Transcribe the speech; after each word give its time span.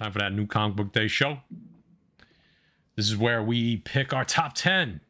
Time 0.00 0.12
for 0.12 0.18
that 0.20 0.32
new 0.32 0.46
comic 0.46 0.76
book 0.76 0.92
day 0.92 1.08
show. 1.08 1.40
This 2.96 3.10
is 3.10 3.18
where 3.18 3.42
we 3.42 3.76
pick 3.76 4.14
our 4.14 4.24
top 4.24 4.54
10 4.54 5.02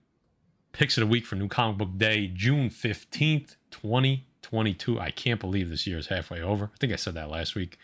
picks 0.72 0.96
of 0.96 1.02
the 1.02 1.06
week 1.06 1.24
for 1.24 1.36
new 1.36 1.46
comic 1.46 1.78
book 1.78 1.96
day, 1.96 2.26
June 2.26 2.68
15th, 2.68 3.54
2022. 3.70 4.98
I 4.98 5.12
can't 5.12 5.38
believe 5.38 5.70
this 5.70 5.86
year 5.86 5.96
is 5.96 6.08
halfway 6.08 6.42
over. 6.42 6.72
I 6.74 6.76
think 6.80 6.92
I 6.92 6.96
said 6.96 7.14
that 7.14 7.30
last 7.30 7.54
week. 7.54 7.78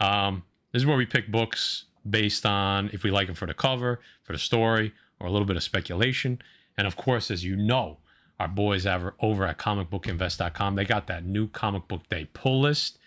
Um, 0.00 0.42
this 0.72 0.82
is 0.82 0.86
where 0.86 0.96
we 0.96 1.06
pick 1.06 1.30
books 1.30 1.84
based 2.08 2.44
on 2.44 2.90
if 2.92 3.04
we 3.04 3.12
like 3.12 3.28
them 3.28 3.36
for 3.36 3.46
the 3.46 3.54
cover, 3.54 4.00
for 4.24 4.32
the 4.32 4.38
story, 4.40 4.92
or 5.20 5.28
a 5.28 5.30
little 5.30 5.46
bit 5.46 5.56
of 5.56 5.62
speculation. 5.62 6.42
And 6.76 6.88
of 6.88 6.96
course, 6.96 7.30
as 7.30 7.44
you 7.44 7.54
know, 7.54 7.98
our 8.40 8.48
boys 8.48 8.86
over 8.86 9.46
at 9.46 9.58
comicbookinvest.com, 9.58 10.74
they 10.74 10.84
got 10.84 11.06
that 11.06 11.24
new 11.24 11.46
comic 11.46 11.86
book 11.86 12.08
day 12.08 12.28
pull 12.32 12.60
list. 12.60 12.98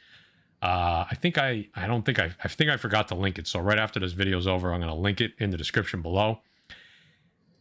Uh, 0.61 1.05
I 1.09 1.15
think 1.15 1.37
I, 1.37 1.67
I 1.75 1.85
don't 1.85 2.05
think 2.05 2.19
I, 2.19 2.31
I 2.43 2.47
think 2.47 2.69
I 2.69 2.77
forgot 2.77 3.07
to 3.09 3.15
link 3.15 3.37
it. 3.37 3.47
So 3.47 3.59
right 3.59 3.77
after 3.77 3.99
this 3.99 4.13
video 4.13 4.37
is 4.37 4.47
over, 4.47 4.73
I'm 4.73 4.79
going 4.79 4.93
to 4.93 4.99
link 4.99 5.21
it 5.21 5.33
in 5.37 5.51
the 5.51 5.57
description 5.57 6.01
below. 6.01 6.39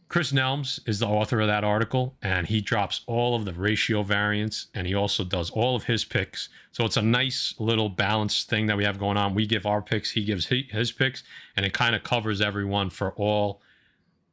Chris 0.09 0.31
Nelms 0.31 0.79
is 0.87 0.99
the 0.99 1.05
author 1.05 1.41
of 1.41 1.47
that 1.47 1.65
article, 1.65 2.15
and 2.21 2.47
he 2.47 2.61
drops 2.61 3.01
all 3.07 3.35
of 3.35 3.43
the 3.43 3.51
ratio 3.51 4.03
variants, 4.03 4.67
and 4.73 4.87
he 4.87 4.95
also 4.95 5.25
does 5.25 5.49
all 5.49 5.75
of 5.75 5.83
his 5.83 6.05
picks. 6.05 6.47
So 6.71 6.85
it's 6.85 6.95
a 6.95 7.01
nice 7.01 7.53
little 7.59 7.89
balanced 7.89 8.49
thing 8.49 8.67
that 8.67 8.77
we 8.77 8.85
have 8.85 8.99
going 8.99 9.17
on. 9.17 9.35
We 9.35 9.45
give 9.45 9.65
our 9.65 9.81
picks, 9.81 10.11
he 10.11 10.23
gives 10.23 10.45
his 10.45 10.93
picks, 10.93 11.23
and 11.57 11.65
it 11.65 11.73
kind 11.73 11.93
of 11.93 12.03
covers 12.03 12.39
everyone 12.39 12.89
for 12.89 13.11
all 13.13 13.61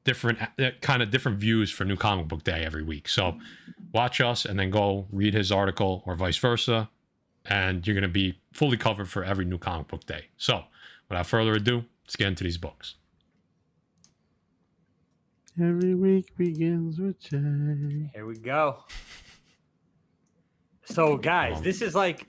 different 0.04 0.38
uh, 0.42 0.70
kind 0.80 1.02
of 1.02 1.10
different 1.10 1.38
views 1.38 1.72
for 1.72 1.84
New 1.84 1.96
Comic 1.96 2.28
Book 2.28 2.44
Day 2.44 2.64
every 2.64 2.84
week. 2.84 3.08
So 3.08 3.38
watch 3.92 4.20
us 4.20 4.44
and 4.44 4.58
then 4.58 4.70
go 4.70 5.06
read 5.10 5.34
his 5.34 5.50
article 5.50 6.04
or 6.06 6.14
vice 6.14 6.36
versa, 6.36 6.88
and 7.46 7.86
you're 7.86 7.94
going 7.94 8.02
to 8.02 8.08
be 8.08 8.38
fully 8.52 8.76
covered 8.76 9.08
for 9.08 9.24
every 9.24 9.44
New 9.44 9.58
Comic 9.58 9.88
Book 9.88 10.06
Day. 10.06 10.26
So 10.36 10.64
without 11.08 11.26
further 11.26 11.52
ado, 11.52 11.84
let's 12.04 12.16
get 12.16 12.28
into 12.28 12.44
these 12.44 12.58
books. 12.58 12.94
Every 15.60 15.94
week 15.94 16.36
begins 16.36 16.98
with 16.98 17.20
Jay. 17.20 18.10
Here 18.12 18.26
we 18.26 18.36
go. 18.36 18.78
So, 20.84 21.16
guys, 21.16 21.62
this 21.62 21.80
is 21.80 21.94
like 21.94 22.26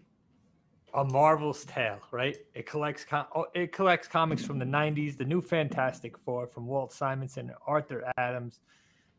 a 0.94 1.03
Marvel's 1.03 1.66
tale, 1.66 2.00
right? 2.11 2.38
It 2.53 2.67
collects 2.67 3.03
com- 3.03 3.25
oh, 3.35 3.47
it 3.55 3.73
collects 3.73 4.07
comics 4.07 4.45
from 4.45 4.59
the 4.59 4.66
'90s. 4.66 5.17
The 5.17 5.25
new 5.25 5.41
Fantastic 5.41 6.17
Four 6.19 6.45
from 6.47 6.67
Walt 6.67 6.94
Simonson 6.94 7.50
and 7.50 7.57
Arthur 7.66 8.11
Adams 8.17 8.59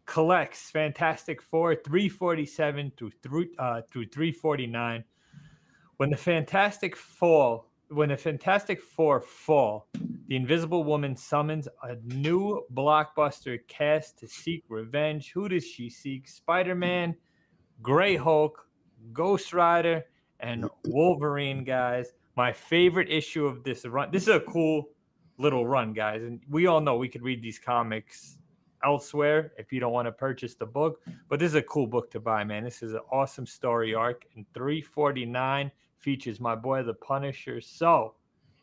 collects 0.07 0.71
Fantastic 0.71 1.43
Four 1.43 1.75
347 1.75 2.93
through 2.97 3.11
through 3.23 3.49
uh, 3.59 3.83
through 3.91 4.07
349. 4.07 5.05
When 5.97 6.11
the 6.11 6.17
Fantastic 6.17 6.95
Four 6.95 7.65
when 7.89 8.09
the 8.09 8.17
Fantastic 8.17 8.83
Four 8.83 9.21
fall, 9.21 9.89
the 10.27 10.37
Invisible 10.37 10.85
Woman 10.85 11.17
summons 11.17 11.69
a 11.83 11.97
new 12.05 12.65
blockbuster 12.75 13.59
cast 13.69 14.19
to 14.19 14.29
seek 14.29 14.65
revenge. 14.69 15.31
Who 15.33 15.49
does 15.49 15.65
she 15.65 15.89
seek? 15.89 16.29
Spider 16.29 16.75
Man, 16.75 17.15
Grey 17.83 18.17
Hulk, 18.17 18.67
Ghost 19.13 19.53
Rider, 19.53 20.05
and 20.41 20.69
Wolverine, 20.87 21.65
guys. 21.65 22.13
My 22.37 22.53
favorite 22.53 23.11
issue 23.11 23.47
of 23.47 23.63
this 23.63 23.87
run. 23.87 24.11
This 24.11 24.25
is 24.25 24.35
a 24.35 24.41
cool 24.41 24.89
little 25.39 25.67
run, 25.67 25.93
guys. 25.93 26.23
And 26.23 26.41
we 26.51 26.67
all 26.67 26.81
know 26.81 26.97
we 26.97 27.09
could 27.09 27.23
read 27.23 27.41
these 27.41 27.59
comics 27.59 28.39
elsewhere 28.87 29.53
if 29.59 29.73
you 29.73 29.81
don't 29.81 29.93
want 29.93 30.07
to 30.07 30.13
purchase 30.13 30.55
the 30.55 30.65
book. 30.65 31.03
But 31.29 31.41
this 31.41 31.49
is 31.49 31.57
a 31.57 31.63
cool 31.63 31.87
book 31.87 32.11
to 32.13 32.21
buy, 32.21 32.45
man. 32.45 32.65
This 32.65 32.83
is 32.83 32.95
an 32.95 33.01
awesome 33.13 33.47
story 33.47 33.95
arc. 33.95 34.25
And 34.37 34.47
349 34.55 35.71
features 35.99 36.41
my 36.41 36.55
boy 36.55 36.83
the 36.85 36.95
Punisher. 36.95 37.61
So, 37.61 38.15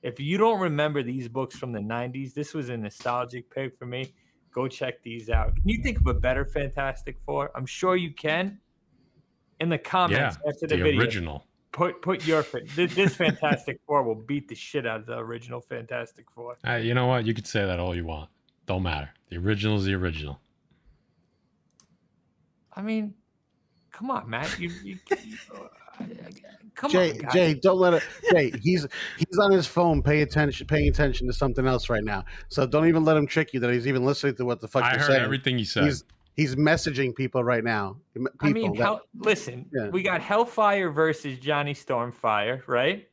if 0.02 0.20
you 0.20 0.38
don't 0.38 0.60
remember 0.60 1.04
these 1.04 1.28
books 1.28 1.58
from 1.58 1.72
the 1.72 1.80
90s, 1.80 2.34
this 2.34 2.54
was 2.54 2.70
a 2.70 2.78
nostalgic 2.78 3.50
pick 3.50 3.78
for 3.78 3.86
me. 3.86 4.14
Go 4.54 4.68
check 4.68 5.02
these 5.02 5.30
out. 5.30 5.56
Can 5.56 5.68
you 5.68 5.82
think 5.82 6.00
of 6.00 6.08
a 6.08 6.14
better 6.14 6.46
Fantastic 6.46 7.18
Four? 7.26 7.52
I'm 7.56 7.66
sure 7.66 7.96
you 7.96 8.12
can. 8.12 8.60
In 9.59 9.70
the 9.70 9.78
comments 9.78 10.38
yeah, 10.44 10.50
after 10.50 10.68
the, 10.68 10.76
the 10.76 10.84
video, 10.84 11.02
original. 11.02 11.46
Put 11.72 12.02
put 12.02 12.28
your 12.28 12.46
this, 12.76 12.94
this 12.94 13.16
Fantastic 13.16 13.80
Four 13.88 14.03
will 14.03 14.16
beat 14.16 14.47
the 14.47 14.56
shit 14.56 14.86
out 14.86 15.00
of 15.00 15.06
the 15.06 15.18
original 15.18 15.62
Fantastic 15.62 16.26
Four. 16.36 16.58
Uh, 16.68 16.76
you 16.76 16.94
know 16.94 17.08
what? 17.08 17.26
You 17.26 17.34
could 17.34 17.47
say 17.47 17.66
that 17.66 17.80
all 17.80 17.96
you 17.96 18.06
want. 18.06 18.30
Don't 18.66 18.84
matter. 18.84 19.09
The 19.29 19.38
original 19.38 19.78
is 19.78 19.85
the 19.85 19.94
original. 19.94 20.40
I 22.75 22.81
mean, 22.81 23.13
come 23.91 24.09
on, 24.09 24.29
Matt. 24.29 24.59
You, 24.59 24.69
you, 24.84 24.97
you 25.24 25.38
uh, 25.53 26.06
Come 26.75 26.90
Jay, 26.91 27.12
on, 27.12 27.31
Jay, 27.31 27.53
don't 27.53 27.78
let 27.78 27.94
it. 27.94 28.03
Jay, 28.31 28.52
he's 28.62 28.88
he's 29.18 29.38
on 29.40 29.52
his 29.52 29.68
phone, 29.68 30.02
pay 30.02 30.22
attention, 30.22 30.66
paying 30.66 30.88
attention 30.90 31.28
to 31.28 31.34
something 31.34 31.68
else 31.68 31.90
right 31.90 32.03
now. 32.03 32.25
So 32.50 32.66
don't 32.66 32.88
even 32.88 33.03
let 33.06 33.16
him 33.16 33.28
trick 33.28 33.53
you 33.53 33.59
that 33.59 33.72
he's 33.72 33.85
even 33.88 34.03
listening 34.03 34.35
to 34.38 34.46
what 34.46 34.59
the 34.59 34.68
fuck 34.68 34.84
I 34.84 34.91
you're 34.91 35.00
heard 35.00 35.07
saying. 35.07 35.23
everything 35.23 35.59
you 35.59 35.66
said. 35.66 35.84
He's 35.84 36.03
he's 36.35 36.56
messaging 36.56 37.16
people 37.16 37.44
right 37.44 37.63
now. 37.63 37.97
People 38.16 38.31
I 38.40 38.52
mean, 38.53 38.73
that, 38.73 38.84
hell, 38.84 39.02
listen, 39.16 39.69
Yeah. 39.72 39.90
we 39.90 40.02
got 40.02 40.22
Hellfire 40.22 40.90
versus 40.90 41.38
Johnny 41.38 41.75
Stormfire, 41.75 42.68
right? 42.68 43.07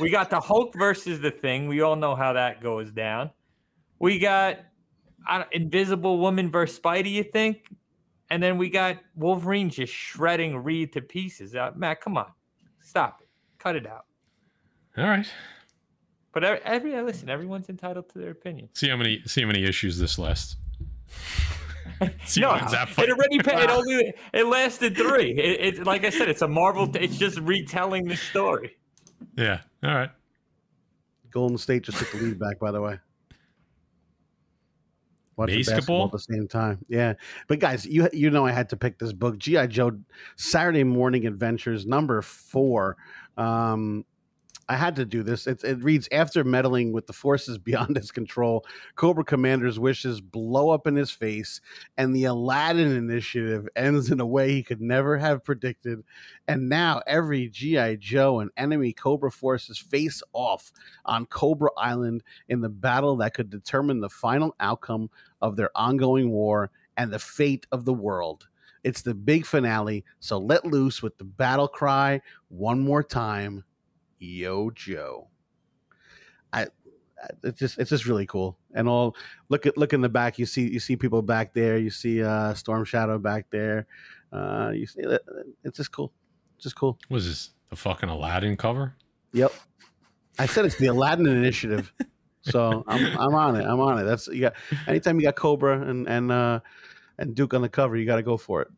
we 0.00 0.10
got 0.10 0.30
the 0.30 0.40
Hulk 0.40 0.74
versus 0.74 1.20
the 1.20 1.30
Thing. 1.30 1.68
We 1.68 1.82
all 1.82 1.94
know 1.94 2.16
how 2.16 2.32
that 2.32 2.60
goes 2.60 2.90
down. 2.90 3.30
We 3.98 4.18
got 4.18 4.58
I 5.26 5.44
Invisible 5.52 6.18
Woman 6.18 6.50
versus 6.50 6.78
Spidey. 6.78 7.10
You 7.10 7.24
think? 7.24 7.68
And 8.30 8.42
then 8.42 8.58
we 8.58 8.68
got 8.68 8.98
Wolverine 9.14 9.70
just 9.70 9.92
shredding 9.92 10.56
Reed 10.56 10.92
to 10.94 11.00
pieces. 11.00 11.54
Uh, 11.54 11.70
Matt, 11.76 12.00
come 12.00 12.16
on, 12.16 12.30
stop 12.80 13.20
it, 13.22 13.28
cut 13.58 13.76
it 13.76 13.86
out. 13.86 14.04
all 14.98 15.04
right. 15.04 15.26
But 16.32 16.44
every, 16.44 16.60
every 16.64 17.02
listen, 17.02 17.30
everyone's 17.30 17.70
entitled 17.70 18.10
to 18.10 18.18
their 18.18 18.30
opinion. 18.30 18.68
See 18.74 18.88
how 18.90 18.96
many 18.96 19.22
see 19.26 19.40
how 19.40 19.46
many 19.46 19.64
issues 19.64 19.98
this 19.98 20.18
lasts. 20.18 20.56
See 22.26 22.42
no, 22.42 22.52
that 22.52 22.90
it 22.98 23.10
already 23.10 23.36
it 23.36 23.70
only 23.70 24.12
it 24.34 24.46
lasted 24.46 24.96
three. 24.96 25.30
It, 25.30 25.78
it 25.78 25.86
like 25.86 26.04
I 26.04 26.10
said, 26.10 26.28
it's 26.28 26.42
a 26.42 26.48
Marvel. 26.48 26.94
It's 26.94 27.16
just 27.16 27.38
retelling 27.40 28.04
the 28.04 28.16
story. 28.16 28.76
Yeah. 29.36 29.60
All 29.82 29.94
right. 29.94 30.10
Golden 31.30 31.56
State 31.56 31.84
just 31.84 31.98
took 31.98 32.12
the 32.12 32.18
lead 32.18 32.38
back. 32.38 32.58
By 32.58 32.70
the 32.70 32.82
way, 32.82 32.98
Watching 35.36 35.58
Basketball? 35.58 36.06
at 36.06 36.12
the 36.12 36.18
same 36.18 36.48
time. 36.48 36.78
Yeah, 36.88 37.14
but 37.46 37.58
guys, 37.58 37.84
you 37.84 38.08
you 38.12 38.30
know 38.30 38.46
I 38.46 38.52
had 38.52 38.68
to 38.70 38.76
pick 38.76 38.98
this 38.98 39.12
book, 39.12 39.38
GI 39.38 39.66
Joe 39.68 39.98
Saturday 40.36 40.84
Morning 40.84 41.26
Adventures 41.26 41.86
number 41.86 42.22
four. 42.22 42.96
Um, 43.36 44.04
I 44.68 44.74
had 44.76 44.96
to 44.96 45.04
do 45.04 45.22
this. 45.22 45.46
It, 45.46 45.62
it 45.62 45.82
reads 45.82 46.08
after 46.10 46.42
meddling 46.42 46.92
with 46.92 47.06
the 47.06 47.12
forces 47.12 47.58
beyond 47.66 47.96
his 47.96 48.10
control, 48.10 48.64
Cobra 48.96 49.24
Commander's 49.24 49.78
wishes 49.78 50.20
blow 50.20 50.70
up 50.70 50.86
in 50.86 50.96
his 50.96 51.10
face, 51.10 51.60
and 51.96 52.14
the 52.14 52.24
Aladdin 52.24 52.90
initiative 52.96 53.68
ends 53.76 54.10
in 54.10 54.20
a 54.20 54.26
way 54.26 54.52
he 54.52 54.62
could 54.62 54.80
never 54.80 55.16
have 55.16 55.44
predicted. 55.44 56.02
And 56.48 56.68
now 56.68 57.00
every 57.06 57.48
GI 57.48 57.98
Joe 57.98 58.40
and 58.40 58.50
enemy 58.56 58.92
Cobra 58.92 59.30
forces 59.30 59.78
face 59.78 60.22
off 60.32 60.72
on 61.04 61.26
Cobra 61.26 61.70
Island 61.76 62.22
in 62.48 62.60
the 62.60 62.68
battle 62.68 63.16
that 63.16 63.34
could 63.34 63.50
determine 63.50 64.00
the 64.00 64.10
final 64.10 64.54
outcome 64.58 65.10
of 65.42 65.56
their 65.56 65.70
ongoing 65.76 66.30
war 66.30 66.70
and 66.96 67.12
the 67.12 67.18
fate 67.18 67.66
of 67.70 67.84
the 67.84 67.94
world. 67.94 68.48
It's 68.82 69.02
the 69.02 69.14
big 69.14 69.46
finale, 69.46 70.04
so 70.20 70.38
let 70.38 70.64
loose 70.64 71.02
with 71.02 71.18
the 71.18 71.24
battle 71.24 71.66
cry 71.66 72.20
one 72.48 72.80
more 72.80 73.02
time. 73.02 73.64
Yo 74.18 74.70
Joe. 74.70 75.28
I 76.52 76.66
it's 77.42 77.58
just 77.58 77.78
it's 77.78 77.90
just 77.90 78.06
really 78.06 78.26
cool. 78.26 78.58
And 78.74 78.88
all 78.88 79.16
look 79.48 79.66
at 79.66 79.76
look 79.76 79.92
in 79.92 80.00
the 80.00 80.08
back, 80.08 80.38
you 80.38 80.46
see 80.46 80.68
you 80.68 80.80
see 80.80 80.96
people 80.96 81.22
back 81.22 81.54
there, 81.54 81.78
you 81.78 81.90
see 81.90 82.22
uh 82.22 82.54
Storm 82.54 82.84
Shadow 82.84 83.18
back 83.18 83.46
there. 83.50 83.86
Uh 84.32 84.72
you 84.74 84.86
see 84.86 85.02
it's 85.64 85.76
just 85.76 85.92
cool. 85.92 86.12
It's 86.56 86.64
just 86.64 86.76
cool. 86.76 86.98
Was 87.10 87.26
this? 87.26 87.50
The 87.70 87.76
fucking 87.76 88.08
Aladdin 88.08 88.56
cover? 88.56 88.94
Yep. 89.32 89.52
I 90.38 90.46
said 90.46 90.66
it's 90.66 90.76
the 90.76 90.86
Aladdin 90.86 91.26
initiative. 91.26 91.92
So 92.42 92.84
I'm 92.86 93.18
I'm 93.18 93.34
on 93.34 93.56
it. 93.56 93.64
I'm 93.64 93.80
on 93.80 93.98
it. 93.98 94.04
That's 94.04 94.28
you 94.28 94.42
got 94.42 94.54
anytime 94.86 95.18
you 95.18 95.26
got 95.26 95.36
Cobra 95.36 95.80
and 95.80 96.06
and 96.06 96.30
uh 96.30 96.60
and 97.18 97.34
Duke 97.34 97.54
on 97.54 97.62
the 97.62 97.68
cover, 97.68 97.96
you 97.96 98.06
gotta 98.06 98.22
go 98.22 98.36
for 98.36 98.62
it. 98.62 98.68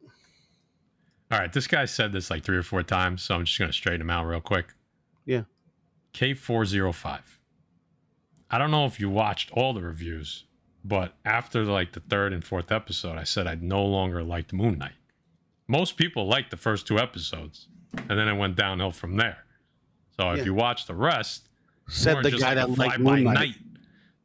All 1.30 1.38
right. 1.38 1.52
This 1.52 1.66
guy 1.66 1.84
said 1.84 2.12
this 2.12 2.30
like 2.30 2.44
three 2.44 2.56
or 2.56 2.62
four 2.62 2.82
times, 2.82 3.22
so 3.22 3.34
I'm 3.34 3.44
just 3.44 3.58
gonna 3.58 3.72
straighten 3.72 4.00
him 4.00 4.10
out 4.10 4.24
real 4.26 4.40
quick. 4.40 4.74
Yeah. 5.28 5.42
K405. 6.14 7.20
I 8.50 8.58
don't 8.58 8.70
know 8.70 8.86
if 8.86 8.98
you 8.98 9.10
watched 9.10 9.50
all 9.52 9.74
the 9.74 9.82
reviews, 9.82 10.44
but 10.82 11.14
after 11.24 11.64
like 11.64 11.92
the 11.92 12.00
third 12.00 12.32
and 12.32 12.42
fourth 12.42 12.72
episode, 12.72 13.18
I 13.18 13.24
said 13.24 13.46
I'd 13.46 13.62
no 13.62 13.84
longer 13.84 14.22
liked 14.24 14.52
Moon 14.54 14.78
Knight. 14.78 14.92
Most 15.66 15.96
people 15.98 16.26
liked 16.26 16.50
the 16.50 16.56
first 16.56 16.86
two 16.86 16.98
episodes, 16.98 17.68
and 18.08 18.18
then 18.18 18.26
it 18.26 18.36
went 18.38 18.56
downhill 18.56 18.90
from 18.90 19.16
there. 19.16 19.44
So 20.16 20.30
if 20.30 20.38
Yeah. 20.38 20.44
you 20.46 20.54
watch 20.54 20.86
the 20.86 20.94
rest, 20.94 21.48
Said 21.88 22.22
the 22.22 22.30
guy 22.30 22.54
like 22.54 22.54
that 22.54 22.70
liked 22.70 22.98
Moon 23.00 23.24
Knight. 23.24 23.34
night. 23.34 23.54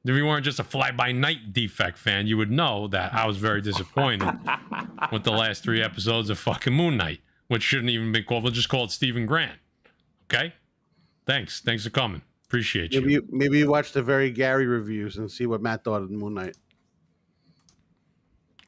If 0.05 0.15
you 0.15 0.25
weren't 0.25 0.43
just 0.45 0.59
a 0.59 0.63
fly 0.65 0.91
by 0.91 1.11
night 1.11 1.53
defect 1.53 1.97
fan, 1.97 2.27
you 2.27 2.35
would 2.37 2.51
know 2.51 2.87
that 2.89 3.13
I 3.13 3.25
was 3.25 3.37
very 3.37 3.61
disappointed 3.61 4.37
with 5.11 5.23
the 5.23 5.31
last 5.31 5.63
three 5.63 5.81
episodes 5.81 6.29
of 6.29 6.39
fucking 6.39 6.73
Moon 6.73 6.97
Knight, 6.97 7.19
which 7.47 7.63
shouldn't 7.63 7.89
even 7.89 8.11
be 8.11 8.21
called. 8.23 8.43
We'll 8.43 8.51
just 8.53 8.67
call 8.69 8.85
it 8.85 8.91
Steven 8.91 9.25
Grant. 9.25 9.59
Okay? 10.25 10.53
Thanks. 11.25 11.61
Thanks 11.61 11.83
for 11.83 11.89
coming. 11.89 12.21
Appreciate 12.45 12.93
you. 12.93 13.01
Maybe 13.01 13.13
you, 13.13 13.27
maybe 13.31 13.57
you 13.59 13.69
watch 13.69 13.93
the 13.93 14.03
very 14.03 14.29
Gary 14.29 14.67
reviews 14.67 15.17
and 15.17 15.29
see 15.31 15.45
what 15.45 15.61
Matt 15.61 15.83
thought 15.83 16.01
of 16.01 16.11
Moon 16.11 16.33
Knight. 16.35 16.55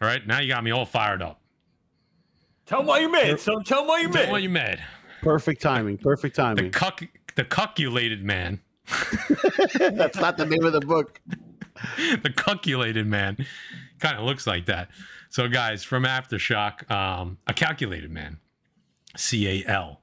All 0.02 0.08
right, 0.08 0.26
now 0.26 0.40
you 0.40 0.48
got 0.50 0.64
me 0.64 0.72
all 0.72 0.86
fired 0.86 1.22
up. 1.22 1.40
Tell 2.66 2.82
him 2.82 2.88
why 2.88 3.00
you 3.00 3.12
mad. 3.12 3.40
So 3.40 3.60
tell 3.62 3.82
him 3.82 3.88
why 3.88 4.00
you 4.00 4.10
Tell 4.10 4.24
mad. 4.24 4.32
why 4.32 4.38
you 4.40 4.50
mad. 4.50 4.84
Perfect 5.22 5.62
timing. 5.62 5.98
Perfect 5.98 6.36
timing. 6.36 6.66
The 6.66 6.70
cuck, 6.72 7.04
the 7.36 7.46
cuckulated 7.46 8.24
man, 8.24 8.60
That's 9.80 10.18
not 10.18 10.38
the 10.38 10.46
name 10.46 10.64
of 10.64 10.74
the 10.74 10.82
book. 10.82 11.20
the 12.24 12.32
cuckulated 12.36 13.08
man, 13.08 13.38
kind 14.00 14.18
of 14.18 14.26
looks 14.26 14.46
like 14.46 14.66
that. 14.66 14.90
So, 15.30 15.48
guys, 15.48 15.84
from 15.84 16.04
Aftershock, 16.04 16.90
um, 16.92 17.38
a 17.48 17.54
calculated 17.54 18.12
man, 18.12 18.40
C 19.18 19.48
A 19.64 19.68
L, 19.70 20.02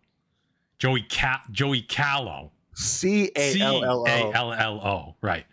Joey 0.82 1.06
Ca- 1.08 1.44
Joey 1.52 1.80
Callow, 1.82 2.50
C 2.74 3.30
A 3.36 3.52
C 3.52 3.60
L 3.62 3.84
L 3.84 4.04
A 4.04 4.22
O. 4.24 4.30
L 4.32 4.52
L 4.52 4.80
O, 4.80 5.14
right? 5.22 5.46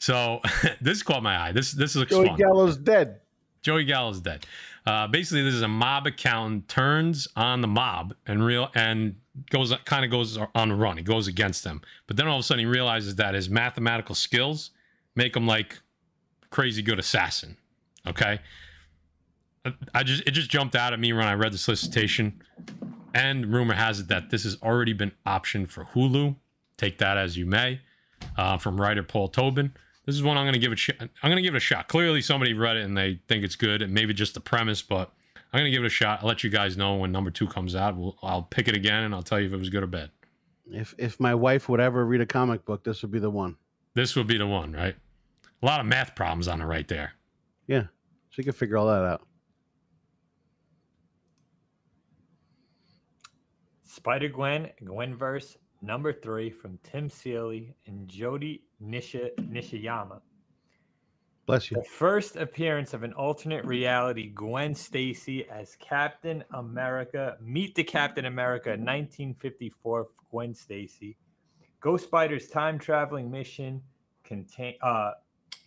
So 0.00 0.40
this 0.80 1.04
caught 1.04 1.22
my 1.22 1.38
eye. 1.38 1.52
This 1.52 1.70
this 1.70 1.94
looks 1.94 2.10
Joey 2.10 2.26
fun. 2.26 2.36
Gallo's 2.36 2.76
dead. 2.76 3.20
Joey 3.62 3.84
Gallo's 3.84 4.20
dead. 4.20 4.44
Uh, 4.84 5.06
basically, 5.06 5.42
this 5.44 5.54
is 5.54 5.62
a 5.62 5.68
mob 5.68 6.08
accountant 6.08 6.66
turns 6.66 7.28
on 7.36 7.60
the 7.60 7.68
mob 7.68 8.12
and 8.26 8.44
real 8.44 8.70
and 8.74 9.14
goes 9.50 9.72
kind 9.84 10.04
of 10.04 10.10
goes 10.10 10.36
on 10.56 10.72
a 10.72 10.74
run. 10.74 10.96
He 10.96 11.04
goes 11.04 11.28
against 11.28 11.62
them, 11.62 11.80
but 12.08 12.16
then 12.16 12.26
all 12.26 12.34
of 12.38 12.40
a 12.40 12.42
sudden 12.42 12.58
he 12.58 12.66
realizes 12.66 13.14
that 13.16 13.34
his 13.34 13.48
mathematical 13.48 14.16
skills 14.16 14.72
make 15.14 15.36
him 15.36 15.46
like 15.46 15.78
crazy 16.50 16.82
good 16.82 16.98
assassin. 16.98 17.56
Okay, 18.04 18.40
I- 19.64 19.74
I 19.94 20.02
just 20.02 20.24
it 20.26 20.32
just 20.32 20.50
jumped 20.50 20.74
out 20.74 20.92
at 20.92 20.98
me 20.98 21.12
when 21.12 21.26
I 21.26 21.34
read 21.34 21.52
the 21.52 21.58
solicitation, 21.58 22.42
and 23.14 23.52
rumor 23.52 23.74
has 23.74 24.00
it 24.00 24.08
that 24.08 24.30
this 24.30 24.44
has 24.44 24.56
already 24.62 24.92
been 24.92 25.12
optioned 25.26 25.70
for 25.70 25.84
Hulu. 25.84 26.36
Take 26.76 26.98
that 26.98 27.16
as 27.16 27.36
you 27.36 27.46
may. 27.46 27.80
Uh, 28.36 28.58
from 28.58 28.80
writer 28.80 29.02
Paul 29.02 29.28
Tobin. 29.28 29.72
This 30.04 30.14
is 30.14 30.22
one 30.22 30.36
I'm 30.36 30.44
going 30.44 30.52
to 30.54 30.58
give 30.58 30.72
it. 30.72 30.78
Sh- 30.78 30.90
I'm 31.00 31.08
going 31.22 31.36
to 31.36 31.42
give 31.42 31.54
it 31.54 31.58
a 31.58 31.60
shot. 31.60 31.88
Clearly, 31.88 32.20
somebody 32.20 32.52
read 32.52 32.76
it 32.76 32.84
and 32.84 32.96
they 32.96 33.20
think 33.28 33.44
it's 33.44 33.56
good, 33.56 33.80
and 33.80 33.94
maybe 33.94 34.12
just 34.12 34.34
the 34.34 34.40
premise. 34.40 34.82
But 34.82 35.10
I'm 35.52 35.60
going 35.60 35.64
to 35.64 35.70
give 35.70 35.84
it 35.84 35.86
a 35.86 35.90
shot. 35.90 36.20
I'll 36.22 36.28
let 36.28 36.44
you 36.44 36.50
guys 36.50 36.76
know 36.76 36.96
when 36.96 37.12
number 37.12 37.30
two 37.30 37.46
comes 37.46 37.74
out. 37.74 37.96
We'll, 37.96 38.16
I'll 38.22 38.42
pick 38.42 38.68
it 38.68 38.76
again, 38.76 39.04
and 39.04 39.14
I'll 39.14 39.22
tell 39.22 39.40
you 39.40 39.46
if 39.46 39.52
it 39.52 39.58
was 39.58 39.70
good 39.70 39.82
or 39.82 39.86
bad. 39.86 40.10
If 40.70 40.94
if 40.98 41.18
my 41.18 41.34
wife 41.34 41.68
would 41.68 41.80
ever 41.80 42.04
read 42.04 42.20
a 42.20 42.26
comic 42.26 42.64
book, 42.64 42.84
this 42.84 43.02
would 43.02 43.10
be 43.10 43.18
the 43.18 43.30
one. 43.30 43.56
This 43.94 44.14
would 44.16 44.26
be 44.26 44.38
the 44.38 44.46
one, 44.46 44.72
right? 44.72 44.96
A 45.62 45.66
lot 45.66 45.80
of 45.80 45.86
math 45.86 46.14
problems 46.14 46.46
on 46.46 46.60
it 46.60 46.64
right 46.64 46.86
there. 46.88 47.12
Yeah, 47.66 47.84
she 48.30 48.42
could 48.42 48.54
figure 48.54 48.76
all 48.76 48.86
that 48.86 49.04
out. 49.04 49.22
Spider 54.00 54.30
Gwen, 54.30 54.70
Gwenverse, 54.82 55.58
number 55.82 56.10
three 56.10 56.48
from 56.48 56.78
Tim 56.82 57.10
Seeley 57.10 57.74
and 57.86 58.08
Jodi 58.08 58.62
Nishijima. 58.82 60.22
Bless 61.44 61.70
you. 61.70 61.76
The 61.76 61.84
first 61.84 62.36
appearance 62.36 62.94
of 62.94 63.02
an 63.02 63.12
alternate 63.12 63.62
reality 63.66 64.30
Gwen 64.30 64.74
Stacy 64.74 65.46
as 65.50 65.76
Captain 65.80 66.42
America. 66.54 67.36
Meet 67.42 67.74
the 67.74 67.84
Captain 67.84 68.24
America 68.24 68.70
1954 68.70 70.08
Gwen 70.30 70.54
Stacy. 70.54 71.14
Ghost 71.82 72.04
Spider's 72.04 72.48
time 72.48 72.78
traveling 72.78 73.30
mission 73.30 73.82
contain, 74.24 74.76
uh, 74.80 75.10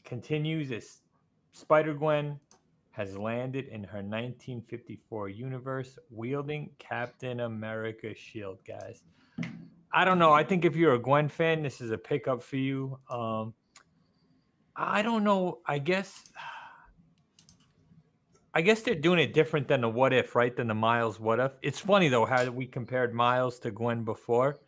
continues 0.06 0.72
as 0.72 1.02
Spider 1.52 1.94
Gwen 1.94 2.40
has 2.94 3.18
landed 3.18 3.68
in 3.68 3.84
her 3.84 3.98
1954 3.98 5.30
universe 5.30 5.98
wielding 6.12 6.69
Captain 6.78 7.42
America 7.42 8.13
shield, 8.16 8.60
guys. 8.68 9.01
I 9.92 10.06
don't 10.06 10.19
know. 10.19 10.31
I 10.31 10.44
think 10.44 10.63
if 10.63 10.75
you're 10.75 10.94
a 10.94 11.00
Gwen 11.00 11.28
fan, 11.28 11.63
this 11.63 11.81
is 11.81 11.90
a 11.90 11.98
pickup 11.98 12.44
for 12.44 12.57
you. 12.57 13.00
Um, 13.10 13.56
I 14.75 15.01
don't 15.01 15.24
know. 15.24 15.60
I 15.66 15.80
guess 15.80 16.24
I 18.54 18.62
guess 18.62 18.81
they're 18.81 18.94
doing 18.94 19.19
it 19.19 19.34
different 19.34 19.68
than 19.68 19.81
the 19.81 19.89
what 19.89 20.13
if, 20.13 20.36
right? 20.36 20.56
Than 20.56 20.68
the 20.68 20.75
Miles 20.75 21.19
what 21.19 21.39
if. 21.39 21.51
It's 21.63 21.80
funny 21.80 22.10
though 22.10 22.25
how 22.25 22.46
we 22.51 22.68
compared 22.68 23.13
Miles 23.13 23.57
to 23.60 23.72
Gwen 23.72 24.04
before 24.04 24.60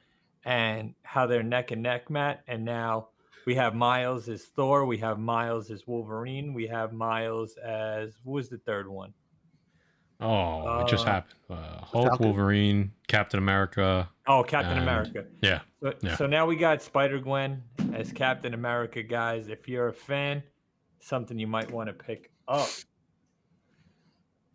and 0.43 0.95
how 1.03 1.27
they're 1.27 1.43
neck 1.43 1.69
and 1.69 1.83
neck, 1.83 2.09
Matt. 2.09 2.43
And 2.47 2.65
now 2.65 3.09
we 3.45 3.55
have 3.55 3.75
Miles 3.75 4.27
as 4.29 4.43
Thor, 4.43 4.85
we 4.85 4.97
have 4.99 5.19
Miles 5.19 5.69
as 5.71 5.85
Wolverine, 5.87 6.53
we 6.53 6.67
have 6.67 6.93
Miles 6.93 7.57
as 7.57 8.13
what 8.23 8.33
was 8.33 8.49
the 8.49 8.57
third 8.59 8.87
one? 8.87 9.13
Oh, 10.19 10.79
it 10.79 10.87
just 10.87 11.05
Uh, 11.05 11.11
happened. 11.11 11.35
Uh, 11.49 11.55
Hulk, 11.85 12.07
Falcon. 12.07 12.25
Wolverine, 12.25 12.91
Captain 13.07 13.37
America. 13.37 14.09
Oh, 14.27 14.43
Captain 14.43 14.73
And- 14.77 14.81
America. 14.81 15.25
Yeah, 15.41 15.59
So, 15.81 15.93
Yeah. 16.01 16.15
so 16.15 16.25
now 16.25 16.45
we 16.45 16.55
got 16.55 16.81
Spider 16.81 17.19
Gwen 17.19 17.63
as 17.93 18.11
Captain 18.13 18.53
America, 18.53 19.03
guys. 19.03 19.49
If 19.49 19.67
you're 19.67 19.89
a 19.89 19.93
fan, 19.93 20.43
something 20.99 21.37
you 21.37 21.47
might 21.47 21.69
want 21.69 21.87
to 21.89 21.93
pick 21.93 22.31
up. 22.47 22.67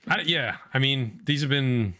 I, 0.08 0.22
yeah. 0.22 0.56
I 0.72 0.78
mean, 0.78 1.20
these 1.25 1.42
have 1.42 1.50
been. 1.50 1.94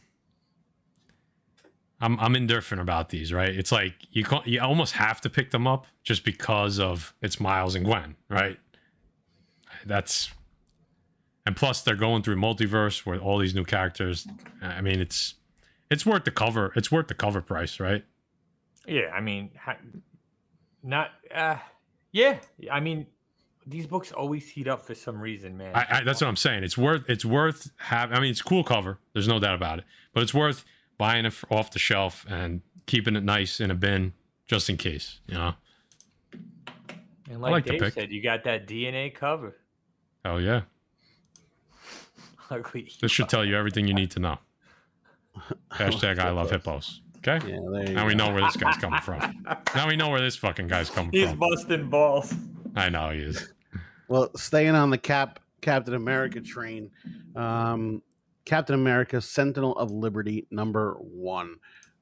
I'm 2.01 2.19
I'm 2.19 2.35
indifferent 2.35 2.81
about 2.81 3.11
these, 3.11 3.33
right? 3.33 3.51
It's 3.51 3.71
like 3.73 3.95
you 4.11 4.25
can't, 4.25 4.47
you 4.47 4.61
almost 4.61 4.95
have 4.95 5.21
to 5.23 5.31
pick 5.31 5.51
them 5.51 5.67
up 5.67 5.87
just 6.03 6.25
because 6.25 6.79
of 6.81 7.15
it's 7.21 7.39
Miles 7.39 7.75
and 7.75 7.85
Gwen, 7.85 8.17
right? 8.29 8.59
That's 9.85 10.31
and 11.47 11.57
plus 11.57 11.83
they're 11.83 11.97
going 11.97 12.23
through 12.23 12.37
multiverse 12.37 13.05
with 13.05 13.21
all 13.21 13.39
these 13.39 13.55
new 13.55 13.65
characters. 13.65 14.27
I 14.63 14.81
mean, 14.81 15.01
it's 15.01 15.35
it's 15.91 16.07
worth 16.07 16.25
the 16.25 16.31
cover. 16.31 16.73
It's 16.77 16.91
worth 16.91 17.09
the 17.09 17.15
cover 17.15 17.43
price, 17.43 17.81
right? 17.81 18.05
Yeah, 18.87 19.11
I 19.13 19.21
mean, 19.21 19.51
not. 20.83 21.11
Uh, 21.35 21.57
yeah, 22.13 22.39
I 22.71 22.81
mean, 22.81 23.07
these 23.67 23.87
books 23.87 24.11
always 24.11 24.49
heat 24.49 24.69
up 24.69 24.87
for 24.87 24.95
some 24.95 25.21
reason, 25.21 25.57
man. 25.57 25.75
I, 25.75 25.87
I, 25.91 26.05
that's 26.05 26.21
what 26.21 26.29
I'm 26.29 26.37
saying. 26.37 26.65
It's 26.65 26.79
worth 26.79 27.09
it's 27.09 27.25
worth 27.25 27.71
have. 27.77 28.13
I 28.13 28.21
mean, 28.21 28.31
it's 28.31 28.43
cool 28.43 28.65
cover. 28.65 28.99
There's 29.13 29.29
no 29.29 29.39
doubt 29.39 29.55
about 29.55 29.81
it. 29.81 29.85
But 30.15 30.23
it's 30.23 30.35
worth 30.35 30.65
buying 31.01 31.25
it 31.25 31.35
off 31.51 31.71
the 31.71 31.79
shelf 31.79 32.27
and 32.29 32.61
keeping 32.85 33.17
it 33.17 33.25
nice 33.25 33.59
in 33.59 33.71
a 33.71 33.75
bin 33.75 34.13
just 34.47 34.69
in 34.69 34.77
case. 34.77 35.21
You 35.27 35.35
know. 35.35 35.55
and 37.31 37.41
like, 37.41 37.67
like 37.67 37.79
Dave 37.79 37.93
said, 37.95 38.13
you 38.13 38.23
got 38.23 38.45
that 38.45 38.69
DNA 38.69 39.13
cover. 39.13 39.57
Oh 40.27 40.37
yeah. 40.37 40.63
Ugly. 42.51 42.93
This 43.01 43.11
should 43.11 43.31
tell 43.31 43.45
you 43.45 43.57
everything 43.57 43.89
you 43.89 43.95
need 43.95 44.11
to 44.11 44.21
know. 44.21 44.39
Hashtag 45.73 46.19
I 46.19 46.31
love 46.31 46.51
hippos. 46.51 47.01
Okay. 47.19 47.39
Yeah, 47.49 47.61
there 47.73 47.89
you 47.89 47.95
Now 47.95 48.07
we 48.07 48.15
go. 48.15 48.27
know 48.27 48.35
where 48.35 48.43
this 48.43 48.57
guy's 48.57 48.77
coming 48.77 49.01
from. 49.01 49.47
Now 49.75 49.89
we 49.89 49.97
know 49.97 50.11
where 50.11 50.21
this 50.21 50.37
fucking 50.37 50.69
guy's 50.69 50.91
coming 50.91 51.13
He's 51.13 51.31
from. 51.31 51.39
He's 51.41 51.57
busting 51.57 51.89
balls. 51.89 52.35
I 52.77 52.91
know 52.91 53.11
he 53.11 53.21
is. 53.21 53.53
Well, 54.09 54.31
staying 54.37 54.75
on 54.75 54.91
the 54.91 54.99
Cap 54.99 55.41
Captain 55.63 55.95
America 55.95 56.41
train, 56.41 56.91
um, 57.37 58.03
Captain 58.51 58.75
America: 58.75 59.21
Sentinel 59.21 59.77
of 59.77 59.93
Liberty 59.93 60.45
number 60.51 60.97
one. 60.99 61.55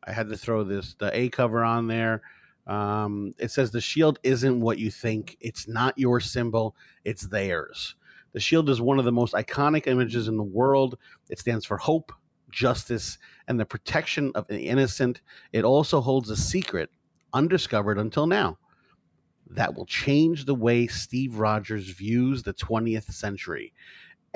I 0.04 0.12
had 0.12 0.30
to 0.30 0.36
throw 0.38 0.64
this 0.64 0.94
the 0.94 1.14
A 1.14 1.28
cover 1.28 1.62
on 1.62 1.88
there. 1.88 2.22
Um, 2.66 3.34
it 3.36 3.50
says 3.50 3.70
the 3.70 3.82
shield 3.82 4.18
isn't 4.22 4.58
what 4.58 4.78
you 4.78 4.90
think. 4.90 5.36
It's 5.42 5.68
not 5.68 5.98
your 5.98 6.20
symbol. 6.20 6.74
It's 7.04 7.26
theirs. 7.26 7.96
The 8.32 8.40
shield 8.40 8.70
is 8.70 8.80
one 8.80 8.98
of 8.98 9.04
the 9.04 9.12
most 9.12 9.34
iconic 9.34 9.86
images 9.86 10.26
in 10.26 10.38
the 10.38 10.42
world. 10.42 10.96
It 11.28 11.38
stands 11.38 11.66
for 11.66 11.76
hope, 11.76 12.12
justice, 12.50 13.18
and 13.46 13.60
the 13.60 13.66
protection 13.66 14.32
of 14.34 14.46
the 14.46 14.58
innocent. 14.58 15.20
It 15.52 15.66
also 15.66 16.00
holds 16.00 16.30
a 16.30 16.36
secret 16.36 16.88
undiscovered 17.34 17.98
until 17.98 18.26
now 18.26 18.56
that 19.50 19.74
will 19.74 19.86
change 19.86 20.44
the 20.44 20.54
way 20.54 20.86
Steve 20.86 21.36
Rogers 21.36 21.90
views 21.90 22.42
the 22.42 22.54
20th 22.54 23.12
century. 23.12 23.72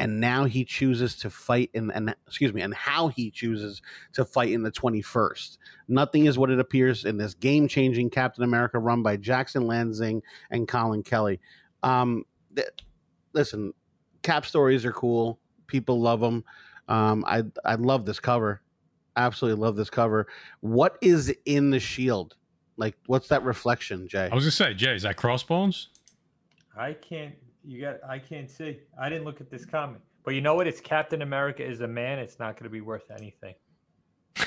And 0.03 0.19
now 0.19 0.47
he 0.47 0.65
chooses 0.65 1.15
to 1.19 1.31
fight 1.31 1.71
in 1.75 1.93
and 1.93 2.13
excuse 2.27 2.53
me, 2.53 2.61
and 2.61 2.75
how 2.75 3.07
he 3.07 3.31
chooses 3.31 3.81
to 4.15 4.25
fight 4.25 4.51
in 4.51 4.65
the 4.65 4.73
21st. 4.73 5.59
Nothing 5.87 6.27
is 6.27 6.37
what 6.37 6.51
it 6.51 6.59
appears 6.59 7.05
in 7.05 7.17
this 7.17 7.35
game-changing 7.35 8.11
Captain 8.11 8.43
America 8.43 8.81
run 8.81 9.05
by 9.05 9.17
Jackson 9.17 9.63
Lanzing 9.63 10.21
and 10.51 10.67
Colin 10.67 11.05
Kelly. 11.05 11.39
Um, 11.85 12.25
th- 12.57 12.67
listen, 13.33 13.73
Cap 14.25 14.45
stories 14.45 14.85
are 14.85 14.93
cool. 14.93 15.39
People 15.69 16.01
love 16.01 16.19
them. 16.19 16.43
Um, 16.89 17.25
I 17.25 17.45
I 17.65 17.77
love 17.77 18.05
this 18.05 18.19
cover. 18.19 18.61
Absolutely 19.15 19.63
love 19.63 19.77
this 19.77 19.89
cover. 19.89 20.27
What 20.63 20.99
is 21.01 21.33
in 21.45 21.71
the 21.71 21.79
shield? 21.79 22.35
Like, 22.77 22.97
what's 23.07 23.29
that 23.29 23.45
reflection, 23.45 24.09
Jay? 24.09 24.29
I 24.33 24.35
was 24.35 24.43
gonna 24.43 24.51
say, 24.51 24.75
Jay, 24.75 24.97
is 24.97 25.03
that 25.03 25.17
crossbones? 25.17 25.91
I 26.77 26.95
can't. 26.95 27.37
You 27.65 27.81
got. 27.81 27.97
I 28.09 28.19
can't 28.19 28.51
see. 28.51 28.79
I 29.01 29.09
didn't 29.09 29.25
look 29.25 29.41
at 29.41 29.51
this 29.51 29.65
comic. 29.65 30.01
But 30.25 30.35
you 30.35 30.41
know 30.41 30.55
what? 30.55 30.67
It's 30.67 30.81
Captain 30.81 31.23
America 31.23 31.65
is 31.65 31.81
a 31.81 31.89
man. 31.89 32.19
It's 32.19 32.39
not 32.39 32.55
going 32.55 32.65
to 32.65 32.71
be 32.71 32.81
worth 32.81 33.11
anything. 33.11 33.55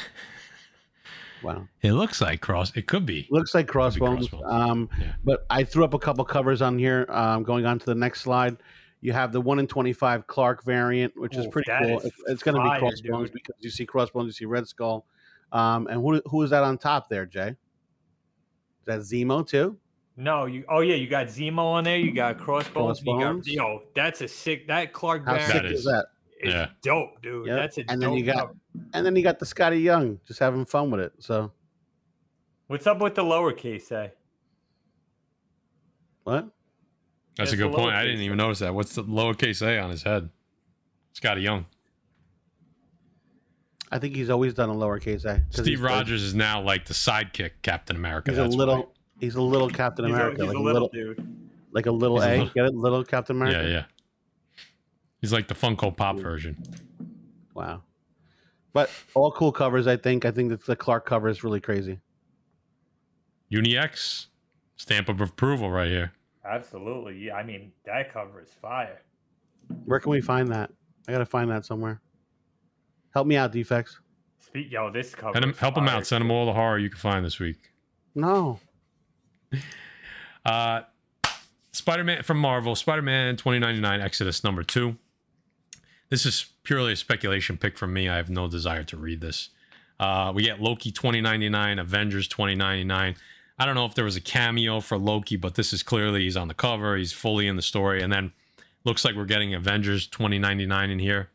Wow. 1.43 1.67
It 1.81 1.91
looks 1.91 2.22
like 2.22 2.41
cross. 2.41 2.75
It 2.75 2.88
could 2.88 3.05
be. 3.05 3.27
Looks 3.29 3.53
like 3.53 3.67
crossbones. 3.67 4.29
crossbones. 4.29 4.51
Um, 4.51 4.89
Yeah. 5.00 5.13
But 5.24 5.45
I 5.50 5.63
threw 5.63 5.84
up 5.84 5.93
a 5.93 6.00
couple 6.00 6.25
covers 6.25 6.62
on 6.63 6.79
here. 6.79 7.05
Um, 7.10 7.43
going 7.43 7.65
on 7.67 7.77
to 7.77 7.86
the 7.86 7.93
next 7.93 8.22
slide, 8.22 8.57
you 9.01 9.13
have 9.13 9.31
the 9.31 9.41
one 9.41 9.60
in 9.60 9.67
twenty-five 9.67 10.25
Clark 10.25 10.63
variant, 10.63 11.13
which 11.15 11.36
is 11.36 11.45
pretty 11.48 11.69
cool. 11.79 12.00
is 12.00 12.05
It's, 12.05 12.15
it's 12.27 12.43
going 12.43 12.55
to 12.55 12.63
be 12.63 12.79
crossbones 12.79 13.29
dude. 13.29 13.34
because 13.34 13.55
you 13.60 13.69
see 13.69 13.86
crossbones, 13.86 14.27
you 14.27 14.31
see 14.31 14.45
Red 14.45 14.67
Skull. 14.67 15.05
Um, 15.51 15.86
and 15.88 16.01
who 16.01 16.19
who 16.25 16.41
is 16.41 16.50
that 16.50 16.63
on 16.63 16.79
top 16.79 17.10
there, 17.10 17.27
Jay? 17.27 17.50
Is 17.50 18.86
that 18.86 19.00
Zemo 19.01 19.48
too? 19.48 19.77
No, 20.17 20.45
you. 20.45 20.63
Oh 20.69 20.79
yeah, 20.79 20.95
you 20.95 21.07
got 21.07 21.27
Zemo 21.27 21.60
on 21.60 21.84
there. 21.84 21.98
You 21.98 22.13
got 22.13 22.38
Crossbones. 22.38 23.01
Crossbones. 23.01 23.48
You 23.48 23.57
got, 23.57 23.67
yo, 23.67 23.81
that's 23.95 24.22
a 24.22 24.27
sick. 24.27 24.67
That 24.67 24.93
Clark 24.93 25.25
How 25.25 25.34
Barron 25.34 25.45
sick 25.51 25.62
That 25.63 25.65
is 25.65 25.79
is- 25.79 25.86
that? 25.86 26.05
is 26.41 26.53
Yeah. 26.53 26.67
dope, 26.81 27.22
dude. 27.22 27.48
Yep. 27.48 27.55
That's 27.57 27.77
a 27.77 27.81
And 27.89 28.01
then 28.01 28.10
dope 28.10 28.19
you 28.19 28.25
got- 28.25 28.36
cover. 28.38 28.55
And 28.93 29.05
then 29.05 29.15
you 29.15 29.24
got 29.24 29.39
the 29.39 29.45
Skottie 29.45 29.81
Young 29.81 30.19
just 30.27 30.39
having 30.39 30.65
fun 30.65 30.89
with 30.91 31.01
it. 31.01 31.13
So 31.19 31.51
What's 32.67 32.88
up 32.88 33.00
with 33.00 33.15
the 33.15 33.24
lowercase 33.24 33.91
a? 33.91 34.12
what? 36.24 36.50
That's 37.38 37.51
a 37.51 37.57
good 37.57 37.74
point. 37.74 37.93
I 37.93 38.05
didn't 38.05 38.22
even 38.22 38.38
notice 38.38 38.60
that. 38.60 38.74
What's 38.74 38.95
the 38.95 39.03
lowercase 39.03 39.62
a 39.65 39.77
on 39.79 39.89
his 39.91 40.03
head? 40.03 40.29
Skottie 41.13 41.41
Young. 41.43 41.65
I 43.91 44.00
think 44.00 44.15
he's 44.15 44.29
always 44.29 44.53
done 44.53 44.69
a 44.69 44.74
lowercase 44.74 45.25
a. 45.25 45.43
Steve 45.51 45.65
he's 45.65 45.79
like- 45.81 45.91
Rogers 45.91 46.24
is 46.24 46.34
now 46.34 46.62
like 46.62 46.86
the 46.86 46.93
sidekick 46.93 47.51
Captain 47.62 47.95
America. 47.95 48.31
He's 48.31 48.39
a 48.39 48.45
little. 48.45 48.77
why. 48.77 48.86
He's 49.19 49.36
a 49.36 49.41
little 49.41 49.69
Captain 49.69 50.05
He's, 50.05 50.13
a, 50.13 50.15
America, 50.17 50.41
he's 50.41 50.48
like 50.50 50.57
a 50.57 50.60
a 50.60 50.62
little 50.62 50.89
little, 50.93 51.15
dude. 51.15 51.48
like 51.72 51.86
a 51.86 51.91
little 51.91 52.17
He's 52.17 52.25
a 52.25 52.29
A. 52.29 52.38
little- 52.39 52.53
Get 52.53 52.65
it, 52.65 52.75
little 52.75 53.03
Captain 53.03 53.36
America. 53.38 53.63
Yeah, 53.63 53.69
yeah. 53.69 53.86
He's 55.22 55.31
like 55.34 55.48
the 55.48 55.55
Funko 55.55 55.95
Pop 55.95 56.17
Yeah. 56.17 56.22
version. 56.24 56.57
Wow. 57.53 57.84
But 58.74 58.89
all 59.13 59.31
cool 59.31 59.51
covers. 59.53 59.88
I 59.88 59.95
think. 59.95 60.25
I 60.25 60.31
think 60.31 60.50
that 60.50 60.65
the 60.65 60.75
Clark 60.75 61.05
cover 61.05 61.29
is 61.29 61.43
really 61.43 61.62
crazy. 61.62 62.00
UniX 63.51 64.27
stamp 64.75 65.10
of 65.10 65.22
approval 65.22 65.72
right 65.72 65.88
here. 65.89 66.12
Absolutely. 66.43 67.17
Yeah. 67.25 67.36
I 67.36 67.43
mean, 67.43 67.72
that 67.86 68.12
cover 68.13 68.41
is 68.41 68.50
fire. 68.50 69.01
Where 69.86 70.00
can 70.00 70.12
we 70.12 70.22
find 70.22 70.50
that? 70.50 70.72
I 71.07 71.12
gotta 71.12 71.25
find 71.25 71.50
that 71.51 71.65
somewhere. 71.65 72.01
Help 73.13 73.27
me 73.27 73.38
out, 73.38 73.51
defects. 73.51 74.00
Speak, 74.39 74.72
yo, 74.72 74.91
this 74.91 75.15
cover. 75.15 75.38
Him, 75.38 75.51
is 75.51 75.57
help 75.57 75.77
him 75.77 75.88
out. 75.88 76.05
Send 76.05 76.24
him 76.24 76.29
all 76.31 76.45
the 76.45 76.53
horror 76.53 76.77
you 76.77 76.89
can 76.89 77.00
find 77.00 77.25
this 77.25 77.39
week. 77.39 77.72
No. 78.13 78.60
Uh, 80.45 80.81
Spider 81.71 82.03
Man 82.03 82.24
from 82.24 82.38
Marvel, 82.38 82.75
Spider 82.75 83.01
Man 83.01 83.35
2099 83.35 84.01
Exodus 84.01 84.43
number 84.43 84.63
two. 84.63 84.97
This 86.09 86.25
is 86.25 86.45
purely 86.63 86.93
a 86.93 86.95
speculation 86.95 87.57
pick 87.57 87.77
from 87.77 87.93
me. 87.93 88.07
I 88.07 88.17
have 88.17 88.29
no 88.29 88.47
desire 88.47 88.83
to 88.83 88.97
read 88.97 89.21
this. 89.21 89.50
Uh, 90.00 90.31
we 90.35 90.43
get 90.43 90.62
Loki 90.62 90.91
2099, 90.91 91.79
Avengers 91.79 92.27
2099. 92.27 93.15
I 93.57 93.65
don't 93.65 93.75
know 93.75 93.85
if 93.85 93.95
there 93.95 94.05
was 94.05 94.15
a 94.15 94.21
cameo 94.21 94.81
for 94.81 94.97
Loki, 94.97 95.38
but 95.38 95.55
this 95.55 95.71
is 95.71 95.83
clearly 95.83 96.24
he's 96.24 96.35
on 96.38 96.47
the 96.47 96.53
cover. 96.53 96.97
He's 96.97 97.13
fully 97.13 97.47
in 97.47 97.55
the 97.55 97.62
story. 97.62 98.01
And 98.01 98.12
then 98.12 98.33
looks 98.83 99.05
like 99.05 99.15
we're 99.15 99.25
getting 99.25 99.53
Avengers 99.53 100.07
2099 100.07 100.89
in 100.89 101.00
here. 101.00 101.29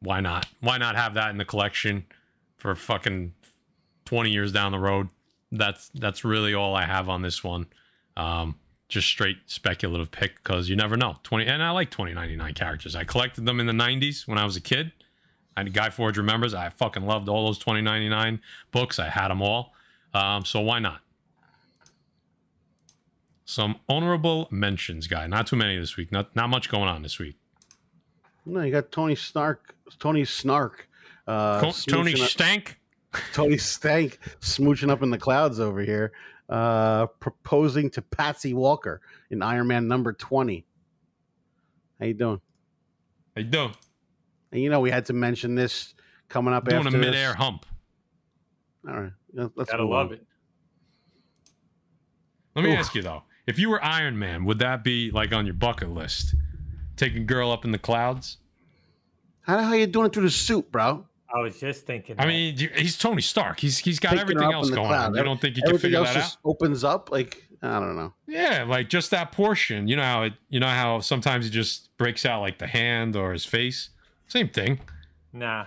Why 0.00 0.20
not? 0.20 0.46
Why 0.60 0.78
not 0.78 0.96
have 0.96 1.14
that 1.14 1.30
in 1.30 1.38
the 1.38 1.44
collection 1.44 2.04
for 2.56 2.74
fucking 2.74 3.34
20 4.04 4.30
years 4.30 4.52
down 4.52 4.72
the 4.72 4.78
road? 4.80 5.08
That's 5.52 5.90
that's 5.94 6.24
really 6.24 6.54
all 6.54 6.74
I 6.74 6.86
have 6.86 7.08
on 7.08 7.22
this 7.22 7.44
one. 7.44 7.66
Um, 8.16 8.56
just 8.88 9.06
straight 9.06 9.38
speculative 9.46 10.10
pick 10.10 10.42
because 10.42 10.68
you 10.68 10.76
never 10.76 10.96
know. 10.96 11.16
20 11.22 11.46
and 11.46 11.62
I 11.62 11.70
like 11.70 11.90
2099 11.90 12.54
characters. 12.54 12.96
I 12.96 13.04
collected 13.04 13.46
them 13.46 13.60
in 13.60 13.66
the 13.66 13.72
90s 13.72 14.26
when 14.26 14.38
I 14.38 14.44
was 14.44 14.56
a 14.56 14.60
kid. 14.60 14.92
And 15.56 15.72
Guy 15.72 15.90
Forge 15.90 16.18
remembers 16.18 16.54
I 16.54 16.68
fucking 16.70 17.04
loved 17.04 17.28
all 17.28 17.46
those 17.46 17.58
2099 17.58 18.40
books. 18.70 18.98
I 18.98 19.08
had 19.08 19.28
them 19.28 19.42
all. 19.42 19.72
Um, 20.14 20.44
so 20.44 20.60
why 20.60 20.78
not? 20.78 21.00
Some 23.44 23.76
honorable 23.88 24.48
mentions, 24.50 25.06
guy. 25.06 25.26
Not 25.26 25.46
too 25.46 25.56
many 25.56 25.78
this 25.78 25.96
week. 25.96 26.10
Not 26.10 26.34
not 26.34 26.48
much 26.48 26.70
going 26.70 26.88
on 26.88 27.02
this 27.02 27.18
week. 27.18 27.36
No, 28.46 28.62
you 28.62 28.72
got 28.72 28.90
Tony 28.90 29.14
Snark. 29.14 29.74
Tony 29.98 30.24
Snark. 30.24 30.88
Uh, 31.26 31.72
Tony 31.86 32.16
Stank. 32.16 32.78
Tony 33.32 33.58
Stank 33.58 34.18
smooching 34.40 34.90
up 34.90 35.02
in 35.02 35.10
the 35.10 35.18
clouds 35.18 35.60
over 35.60 35.80
here, 35.80 36.12
uh, 36.48 37.06
proposing 37.06 37.90
to 37.90 38.02
Patsy 38.02 38.54
Walker 38.54 39.00
in 39.30 39.42
Iron 39.42 39.66
Man 39.66 39.88
number 39.88 40.12
twenty. 40.12 40.64
How 42.00 42.06
you 42.06 42.14
doing? 42.14 42.40
How 43.36 43.42
you 43.42 43.48
doing? 43.48 43.74
And 44.50 44.60
you 44.60 44.70
know 44.70 44.80
we 44.80 44.90
had 44.90 45.06
to 45.06 45.12
mention 45.12 45.54
this 45.54 45.94
coming 46.28 46.52
up 46.54 46.64
Doing 46.64 46.82
a 46.82 46.86
after 46.86 46.98
midair 46.98 47.28
this. 47.28 47.36
hump. 47.36 47.66
All 48.88 49.00
right, 49.00 49.12
let's 49.32 49.52
let's 49.56 49.70
Gotta 49.70 49.84
love 49.84 50.08
on. 50.08 50.14
it. 50.14 50.26
Let 52.54 52.64
me 52.64 52.72
Oof. 52.72 52.78
ask 52.78 52.94
you 52.94 53.02
though, 53.02 53.22
if 53.46 53.58
you 53.58 53.70
were 53.70 53.82
Iron 53.82 54.18
Man, 54.18 54.44
would 54.44 54.58
that 54.58 54.84
be 54.84 55.10
like 55.10 55.32
on 55.32 55.46
your 55.46 55.54
bucket 55.54 55.90
list? 55.90 56.34
Take 56.96 57.14
a 57.14 57.20
girl 57.20 57.50
up 57.50 57.64
in 57.64 57.72
the 57.72 57.78
clouds? 57.78 58.38
How 59.42 59.56
the 59.56 59.62
hell 59.62 59.72
are 59.72 59.76
you 59.76 59.86
doing 59.86 60.06
it 60.06 60.12
through 60.12 60.24
the 60.24 60.30
suit, 60.30 60.70
bro? 60.70 61.06
I 61.34 61.40
was 61.40 61.58
just 61.58 61.86
thinking. 61.86 62.16
I 62.18 62.24
that. 62.24 62.28
mean, 62.28 62.56
he's 62.56 62.98
Tony 62.98 63.22
Stark. 63.22 63.60
He's 63.60 63.78
he's 63.78 63.98
got 63.98 64.10
Picking 64.10 64.22
everything 64.22 64.52
else 64.52 64.70
going 64.70 64.88
cloud. 64.88 65.10
on. 65.12 65.14
You 65.16 65.22
don't 65.22 65.40
think 65.40 65.56
you 65.56 65.62
can 65.62 65.78
figure 65.78 65.98
else 65.98 66.08
that 66.08 66.16
out? 66.16 66.22
just 66.22 66.38
opens 66.44 66.84
up. 66.84 67.10
Like 67.10 67.46
I 67.62 67.78
don't 67.80 67.96
know. 67.96 68.12
Yeah, 68.26 68.64
like 68.68 68.88
just 68.88 69.10
that 69.12 69.32
portion. 69.32 69.88
You 69.88 69.96
know 69.96 70.02
how 70.02 70.22
it, 70.24 70.34
you 70.48 70.60
know 70.60 70.66
how 70.66 71.00
sometimes 71.00 71.44
he 71.46 71.50
just 71.50 71.96
breaks 71.96 72.26
out 72.26 72.40
like 72.42 72.58
the 72.58 72.66
hand 72.66 73.16
or 73.16 73.32
his 73.32 73.44
face. 73.44 73.90
Same 74.28 74.48
thing. 74.48 74.80
nah, 75.32 75.66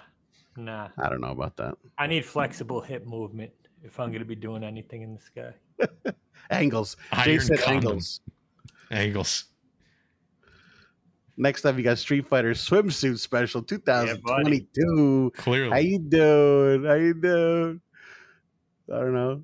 nah. 0.58 0.90
I 1.02 1.10
don't 1.10 1.22
know 1.22 1.30
about 1.32 1.56
that. 1.58 1.76
I 1.98 2.08
need 2.08 2.26
flexible 2.26 2.82
hip 2.82 3.06
movement 3.06 3.52
if 3.84 4.00
I'm 4.00 4.12
gonna 4.12 4.26
be 4.26 4.36
doing 4.36 4.64
anything 4.64 5.02
in 5.04 5.16
the 5.16 5.22
sky. 5.22 6.14
Angles. 6.50 6.96
Iron 7.12 7.40
said 7.40 7.60
condom. 7.60 7.76
angles. 7.90 8.22
Angles. 8.92 9.46
Next 11.38 11.66
up, 11.66 11.76
you 11.78 11.84
got 11.84 11.98
Street 11.98 12.28
Fighter 12.28 12.52
swimsuit 12.52 13.20
special 13.20 13.62
2022. 13.62 15.34
Clearly, 15.36 15.70
How 15.72 15.78
you 15.78 16.00
doing? 16.00 16.86
How 16.86 16.94
you 16.94 17.14
doing? 17.14 17.82
I 18.94 19.00
don't 19.00 19.14
know. 19.14 19.44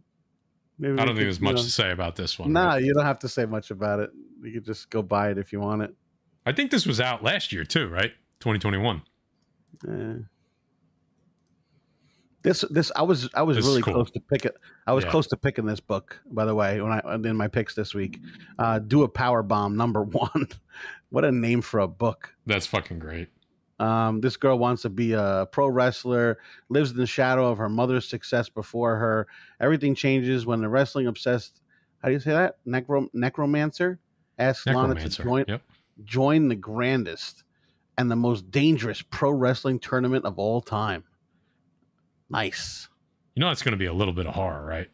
Maybe 0.79 0.93
I 0.93 0.95
don't 0.97 1.07
could, 1.07 1.15
think 1.17 1.25
there's 1.25 1.41
much 1.41 1.55
know- 1.57 1.61
to 1.63 1.69
say 1.69 1.91
about 1.91 2.15
this 2.15 2.39
one. 2.39 2.53
Nah, 2.53 2.75
you 2.75 2.93
don't 2.93 3.05
have 3.05 3.19
to 3.19 3.27
say 3.29 3.45
much 3.45 3.71
about 3.71 3.99
it. 3.99 4.09
You 4.41 4.53
could 4.53 4.65
just 4.65 4.89
go 4.89 5.01
buy 5.01 5.29
it 5.31 5.37
if 5.37 5.51
you 5.51 5.59
want 5.59 5.81
it. 5.83 5.93
I 6.45 6.53
think 6.53 6.71
this 6.71 6.85
was 6.87 6.99
out 7.01 7.23
last 7.23 7.51
year 7.51 7.63
too, 7.65 7.87
right? 7.89 8.11
2021. 8.39 9.01
Eh. 9.87 10.13
This 12.43 12.65
this 12.71 12.91
I 12.95 13.03
was 13.03 13.29
I 13.35 13.43
was 13.43 13.57
This 13.57 13.65
really 13.67 13.83
cool. 13.83 13.93
close 13.93 14.09
to 14.11 14.19
pick 14.19 14.45
it. 14.45 14.55
I 14.87 14.93
was 14.93 15.03
Yeah. 15.03 15.11
close 15.11 15.27
to 15.27 15.37
picking 15.37 15.65
this 15.67 15.79
book. 15.79 16.19
By 16.31 16.45
the 16.45 16.55
way, 16.55 16.81
when 16.81 16.91
I 16.91 17.01
in 17.13 17.37
my 17.37 17.47
picks 17.47 17.75
this 17.75 17.93
week, 17.93 18.19
uh, 18.57 18.79
do 18.79 19.03
a 19.03 19.07
power 19.07 19.43
bomb 19.43 19.75
number 19.77 20.01
one. 20.03 20.47
What 21.11 21.23
a 21.23 21.31
name 21.31 21.61
for 21.61 21.79
a 21.79 21.87
book. 21.87 22.33
That's 22.45 22.65
fucking 22.65 22.99
great. 22.99 23.29
Um, 23.79 24.21
this 24.21 24.37
girl 24.37 24.59
wants 24.59 24.83
to 24.83 24.89
be 24.89 25.13
a 25.13 25.47
pro 25.51 25.67
wrestler, 25.67 26.37
lives 26.69 26.91
in 26.91 26.97
the 26.97 27.07
shadow 27.07 27.49
of 27.49 27.57
her 27.57 27.69
mother's 27.69 28.07
success 28.07 28.47
before 28.49 28.95
her. 28.97 29.27
Everything 29.59 29.95
changes 29.95 30.45
when 30.45 30.61
the 30.61 30.69
wrestling 30.69 31.07
obsessed, 31.07 31.61
how 32.01 32.07
do 32.09 32.13
you 32.13 32.19
say 32.19 32.31
that? 32.31 32.57
Necro- 32.65 33.09
necromancer 33.13 33.99
asks 34.37 34.65
Lana 34.67 34.95
to 34.95 35.09
join, 35.09 35.45
Yep. 35.47 35.61
join 36.03 36.47
the 36.47 36.55
grandest 36.55 37.43
and 37.97 38.09
the 38.09 38.15
most 38.15 38.51
dangerous 38.51 39.01
pro 39.01 39.31
wrestling 39.31 39.79
tournament 39.79 40.25
of 40.25 40.37
all 40.37 40.61
time. 40.61 41.03
Nice. 42.29 42.87
You 43.35 43.41
know 43.41 43.49
it's 43.49 43.61
going 43.63 43.73
to 43.73 43.77
be 43.77 43.85
a 43.85 43.93
little 43.93 44.13
bit 44.13 44.25
of 44.27 44.35
horror, 44.35 44.65
right? 44.65 44.89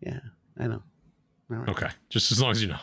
Yeah, 0.00 0.20
I 0.58 0.66
know. 0.68 0.82
Right. 1.48 1.68
Okay, 1.68 1.88
just 2.10 2.30
as 2.30 2.40
long 2.40 2.52
as 2.52 2.62
you 2.62 2.68
know. 2.68 2.78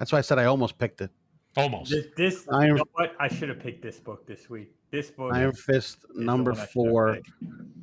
That's 0.00 0.12
why 0.12 0.18
I 0.18 0.22
said 0.22 0.38
I 0.38 0.46
almost 0.46 0.78
picked 0.78 1.02
it. 1.02 1.10
Almost. 1.58 1.90
This, 1.90 2.06
this 2.16 2.48
Iron- 2.50 2.68
you 2.68 2.74
know 2.76 2.84
what? 2.94 3.14
I 3.20 3.28
should 3.28 3.50
have 3.50 3.60
picked 3.60 3.82
this 3.82 4.00
book 4.00 4.26
this 4.26 4.48
week. 4.48 4.72
This 4.90 5.10
book. 5.10 5.34
Iron 5.34 5.50
is 5.50 5.60
Fist 5.60 6.06
the 6.14 6.24
number 6.24 6.52
one 6.52 6.58
I 6.58 6.62
should 6.62 6.68
have 6.68 6.72
four 6.72 7.18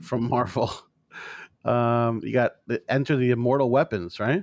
from 0.01 0.27
Marvel. 0.27 0.71
Um, 1.65 2.21
you 2.23 2.31
got 2.31 2.53
the 2.67 2.81
Enter 2.87 3.17
the 3.17 3.31
Immortal 3.31 3.69
Weapons, 3.69 4.21
right? 4.21 4.41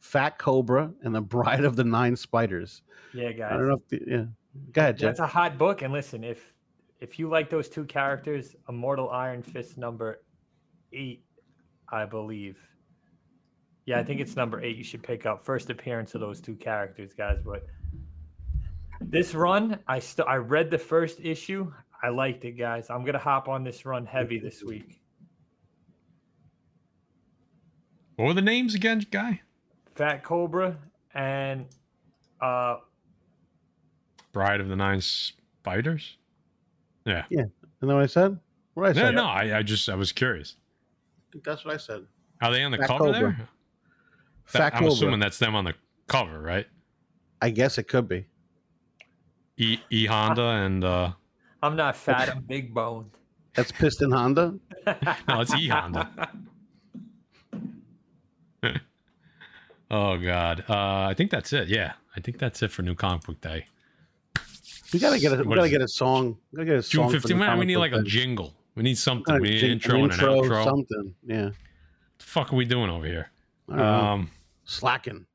Fat 0.00 0.36
Cobra 0.36 0.92
and 1.04 1.14
the 1.14 1.20
Bride 1.20 1.64
of 1.64 1.76
the 1.76 1.84
Nine 1.84 2.16
Spiders. 2.16 2.82
Yeah, 3.14 3.30
guys. 3.30 3.34
I 3.34 3.38
guys. 3.38 3.50
don't 3.50 3.68
know 3.68 3.74
if 3.74 3.88
the, 3.88 4.10
yeah. 4.10 4.24
Go 4.72 4.80
ahead, 4.80 4.98
Jeff. 4.98 5.08
That's 5.10 5.20
a 5.20 5.26
hot 5.28 5.58
book. 5.58 5.82
And 5.82 5.92
listen, 5.92 6.24
if 6.24 6.54
if 6.98 7.20
you 7.20 7.28
like 7.28 7.50
those 7.50 7.68
two 7.68 7.84
characters, 7.84 8.56
Immortal 8.68 9.10
Iron 9.10 9.42
Fist 9.42 9.78
number 9.78 10.22
eight, 10.92 11.22
I 11.88 12.04
believe. 12.04 12.58
Yeah, 13.90 13.98
I 13.98 14.04
think 14.04 14.20
it's 14.20 14.36
number 14.36 14.62
eight. 14.62 14.76
You 14.76 14.84
should 14.84 15.02
pick 15.02 15.26
up 15.26 15.44
first 15.44 15.68
appearance 15.68 16.14
of 16.14 16.20
those 16.20 16.40
two 16.40 16.54
characters, 16.54 17.12
guys. 17.12 17.38
But 17.44 17.66
this 19.00 19.34
run, 19.34 19.80
I 19.88 19.98
still 19.98 20.26
I 20.28 20.36
read 20.36 20.70
the 20.70 20.78
first 20.78 21.18
issue. 21.20 21.72
I 22.00 22.10
liked 22.10 22.44
it, 22.44 22.52
guys. 22.52 22.88
I'm 22.88 23.04
gonna 23.04 23.18
hop 23.18 23.48
on 23.48 23.64
this 23.64 23.84
run 23.84 24.06
heavy 24.06 24.38
this 24.38 24.62
week. 24.62 25.00
What 28.14 28.26
were 28.26 28.34
the 28.34 28.42
names 28.42 28.76
again, 28.76 29.04
guy? 29.10 29.40
Fat 29.96 30.22
Cobra 30.22 30.76
and 31.12 31.66
uh 32.40 32.76
Bride 34.30 34.60
of 34.60 34.68
the 34.68 34.76
Nine 34.76 35.00
Spiders. 35.00 36.16
Yeah. 37.04 37.24
Yeah. 37.28 37.46
You 37.82 37.88
know 37.88 37.96
what 37.96 38.04
I 38.04 38.06
said? 38.06 38.38
What 38.74 38.94
did 38.94 38.98
I 38.98 39.02
No, 39.02 39.08
say? 39.08 39.14
no. 39.16 39.24
I, 39.24 39.58
I 39.58 39.62
just 39.64 39.88
I 39.88 39.96
was 39.96 40.12
curious. 40.12 40.54
I 40.60 41.32
think 41.32 41.42
that's 41.42 41.64
what 41.64 41.74
I 41.74 41.76
said. 41.76 42.06
Are 42.40 42.52
they 42.52 42.62
on 42.62 42.70
the 42.70 42.78
Fat 42.78 42.86
cover 42.86 43.04
Cobra. 43.06 43.20
there? 43.36 43.48
Fat 44.50 44.58
That- 44.58 44.74
I'm 44.74 44.80
Cobra. 44.80 44.92
assuming 44.94 45.20
that's 45.20 45.38
them 45.38 45.54
on 45.54 45.64
the 45.64 45.74
cover, 46.08 46.40
right? 46.40 46.66
I 47.40 47.50
guess 47.50 47.78
it 47.78 47.84
could 47.84 48.08
be. 48.08 48.26
E 49.56 49.78
E 49.90 50.06
Honda 50.06 50.42
and 50.42 50.82
uh 50.84 51.12
I'm 51.62 51.76
not 51.76 51.94
fat, 51.96 52.28
I'm 52.30 52.42
big 52.42 52.74
boned. 52.74 53.10
That's 53.54 53.70
Piston 53.72 54.10
Honda. 54.10 54.58
No, 55.28 55.40
it's 55.40 55.54
E 55.54 55.68
Honda. 55.68 56.10
Oh 59.92 60.16
God. 60.18 60.64
Uh, 60.68 61.06
I 61.08 61.14
think 61.16 61.30
that's 61.32 61.52
it. 61.52 61.66
Yeah, 61.68 61.94
I 62.16 62.20
think 62.20 62.38
that's 62.38 62.62
it 62.62 62.70
for 62.70 62.82
New 62.82 62.94
Comic 62.94 63.24
Book 63.24 63.40
Day. 63.40 63.66
We 64.92 65.00
gotta 65.00 65.18
get 65.18 65.32
a 65.32 65.42
we 65.42 65.54
gotta 65.56 65.68
get 65.68 65.82
a 65.82 65.88
song. 65.88 66.36
We 66.52 66.58
gotta 66.58 66.66
get 66.66 66.76
a 66.76 66.82
song. 66.82 67.10
for 67.10 67.18
the 67.18 67.28
15th. 67.34 67.38
Man, 67.38 67.58
we 67.58 67.64
need 67.64 67.74
book 67.74 67.90
like 67.90 67.92
a 68.00 68.02
jingle. 68.04 68.54
We 68.76 68.82
need 68.84 68.98
something. 68.98 69.40
We 69.40 69.50
need 69.50 69.64
an 69.64 69.78
jing- 69.80 70.00
intro 70.00 70.02
and 70.04 70.12
an 70.12 70.18
outro. 70.20 70.64
Something. 70.64 71.14
Yeah. 71.26 71.44
What 71.46 71.54
the 72.18 72.24
fuck 72.24 72.52
are 72.52 72.56
we 72.56 72.64
doing 72.66 72.88
over 72.90 73.06
here? 73.06 73.30
I 73.68 73.76
don't 73.76 73.78
know. 74.22 74.26
Slacking. 74.70 75.26